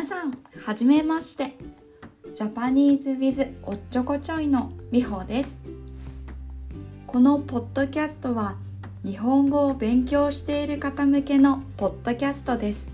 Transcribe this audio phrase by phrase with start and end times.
[0.00, 0.32] 皆さん
[0.64, 1.58] はじめまして。
[2.32, 5.58] ジャパニーズ with おっちょこちょいのみほです。
[7.06, 8.56] このポッドキャストは
[9.04, 12.90] 日本語を勉強している方向けのポッドキャストです。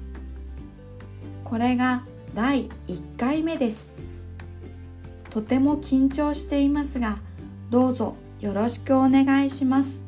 [1.44, 2.02] これが
[2.34, 3.92] 第1回目です。
[5.30, 7.18] とても緊張していますが
[7.70, 10.02] どうぞよろしくお願いします。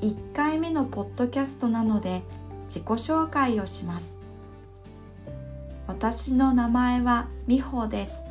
[0.00, 2.22] 1回目のポッドキャストなので
[2.64, 4.23] 自己紹介をします。
[5.86, 8.22] 私の名前はみほです。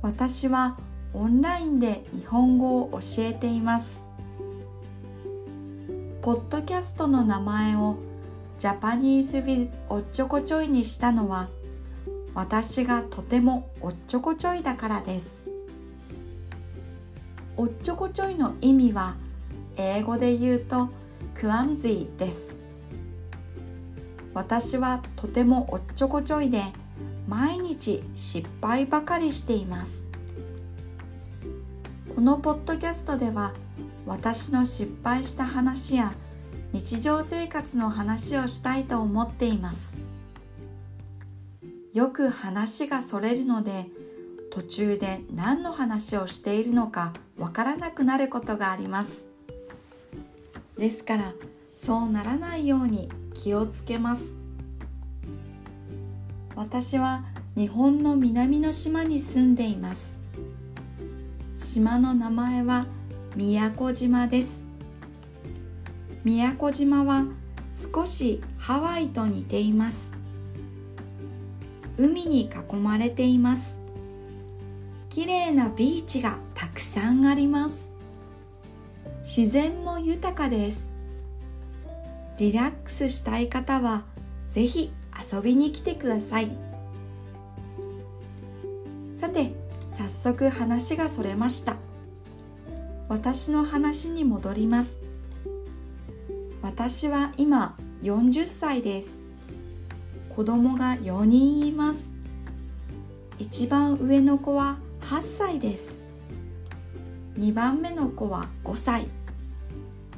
[0.00, 0.78] 私は
[1.12, 4.08] オンラインで日本語を教えています。
[6.22, 7.98] ポッドキャストの名前を
[8.58, 11.50] ジャパニーズ with おっちょこちょいにしたのは
[12.34, 15.42] 私がとてもおっちょこちょいだからです。
[17.58, 19.16] おっちょこちょいの意味は
[19.76, 20.88] 英語で言うと
[21.34, 22.63] クラムズィです。
[24.34, 26.60] 私はとてもおっちょこちょいで
[27.28, 30.08] 毎日失敗ばかりしています。
[32.14, 33.54] このポッドキャストでは
[34.06, 36.12] 私の失敗した話や
[36.72, 39.94] 日常生活の話をしたいと思っています。
[41.92, 43.86] よく話がそれるので
[44.50, 49.28] 途中で何の話をしているのかわからなくなることがあります。
[50.76, 51.32] ですから
[51.76, 54.36] そうならないように気をつけます。
[56.56, 57.24] 私は
[57.56, 60.22] 日本の南の島に住んでいます。
[61.56, 62.86] 島の名前は
[63.36, 64.64] 宮古島です。
[66.24, 67.26] 宮古島は
[67.72, 70.16] 少しハワイと似ています。
[71.98, 73.78] 海に囲まれています。
[75.10, 77.90] 綺麗なビーチがたくさんあります。
[79.22, 80.93] 自然も豊かです。
[82.36, 84.02] リラックスしたい方は
[84.50, 84.92] ぜひ
[85.32, 86.56] 遊びに来てください。
[89.16, 89.52] さて
[89.88, 91.76] 早速話がそれました。
[93.08, 95.00] 私の話に戻ります。
[96.62, 99.20] 私は今40歳です。
[100.34, 102.10] 子供が4人います。
[103.38, 106.04] 一番上の子は8歳です。
[107.38, 109.08] 2番目の子は5歳。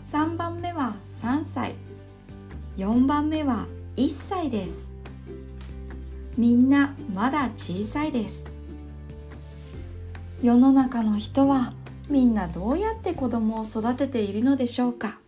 [0.05, 1.75] 3番目は3歳。
[2.77, 3.67] 4番目は
[3.97, 4.95] 1歳です。
[6.37, 8.51] みんなまだ小さいです。
[10.43, 11.73] 世の中の人は
[12.11, 15.19] みんなどうやって子供を育てているのでしょうか。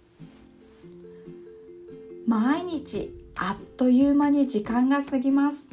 [2.27, 5.71] 毎日あっという間に時間が過ぎます。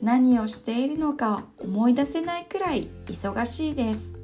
[0.00, 4.14] 何をしているのか思い出せないくらい忙しいです。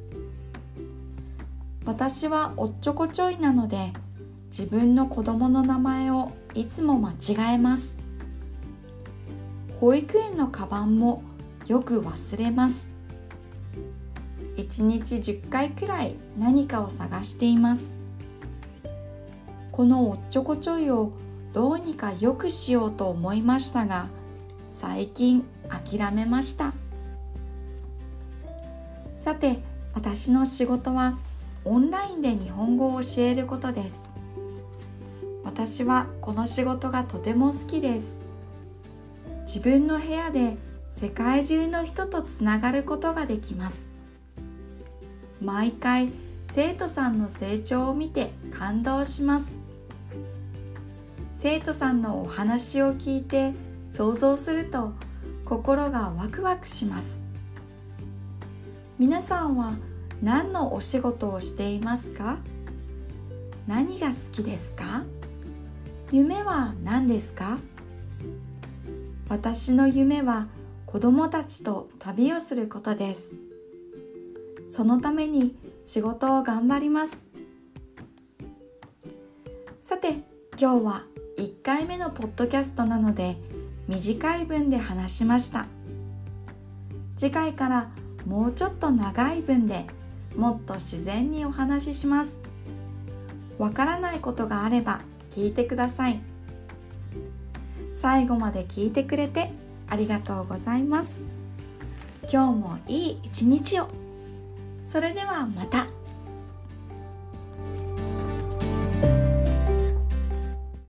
[1.84, 3.92] 私はおっちょこちょいなので
[4.56, 7.98] 自分の子供の名前をいつも間違えます。
[9.81, 11.25] 保育園のカバンも
[11.66, 12.88] よく忘れます。
[14.56, 17.97] 1日10回くらい何かを探しています。
[19.72, 21.10] このおっちょこちょいを
[21.53, 24.06] どうにか良くしようと思いましたが
[24.70, 26.75] 最近諦めました。
[29.16, 29.59] さて
[29.94, 31.19] 私の仕事は
[31.64, 34.24] オンラインで日本語を教えることです。
[35.54, 38.19] 私はこの仕事がとても好きです。
[39.42, 40.56] 自分の部屋で
[40.91, 43.88] 世界中の人とつながることができます。
[45.41, 46.10] 毎回
[46.50, 49.60] 生徒さんの成長を見て感動します。
[51.34, 53.53] 生徒さんのお話を聞いて
[53.93, 54.94] 想像すると
[55.44, 57.22] 心がワクワクします。
[58.98, 59.75] 皆さんは
[60.20, 62.41] 何のお仕事をしていますか？
[63.69, 65.04] 何が好きですか？
[66.12, 67.59] 夢は何ですか？
[69.28, 70.47] 私の夢は
[70.87, 73.34] 子供たちと旅をすることです。
[74.69, 77.26] そのために仕事を頑張ります。
[79.81, 80.23] さて
[80.61, 81.02] 今日は
[81.38, 83.37] 1回目のポッドキャストなので
[83.88, 85.67] 短い文で話しました。
[87.17, 87.90] 次回から
[88.26, 89.87] もうちょっと長い文で
[90.37, 92.40] もっと自然にお話しします。
[93.58, 95.00] わからないことがあれば
[95.34, 96.20] 聞いてください。
[97.92, 99.50] 最後まで聞いてくれて
[99.88, 101.26] ありがとうございます。
[102.32, 103.88] 今日もいい一日を。
[104.84, 105.94] それではまた。